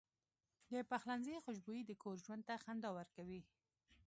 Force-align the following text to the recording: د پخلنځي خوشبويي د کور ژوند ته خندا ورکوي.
د 0.71 0.73
پخلنځي 0.89 1.35
خوشبويي 1.43 1.83
د 1.85 1.91
کور 2.03 2.15
ژوند 2.25 2.43
ته 2.49 2.55
خندا 2.63 2.89
ورکوي. 2.97 3.41